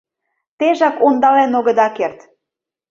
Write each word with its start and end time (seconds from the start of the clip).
Тежак 0.57 0.95
ондален 1.05 1.51
огыда 1.59 1.87
керт! 1.97 2.19